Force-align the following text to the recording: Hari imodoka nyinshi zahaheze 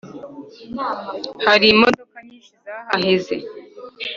Hari 1.45 1.65
imodoka 1.73 2.15
nyinshi 2.27 2.51
zahaheze 2.63 3.35